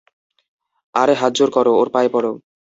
আরে 0.95 1.13
হাতজোর 1.21 1.49
কর, 1.55 1.65
ওর 1.73 1.87
পায়ে 1.93 2.09
পড়। 2.13 2.25